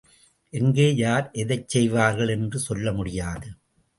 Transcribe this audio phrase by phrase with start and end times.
[0.53, 3.49] எங்கே யார் எதைச் செய்வார்கள் என்று சொல்ல முடியாது.